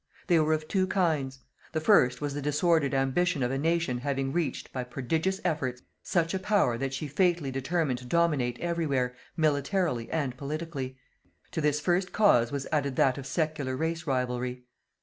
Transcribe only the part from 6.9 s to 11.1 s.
she fatally determined to dominate everywhere, militarily and politically.